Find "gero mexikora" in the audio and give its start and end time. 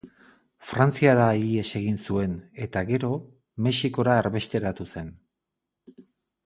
2.89-4.19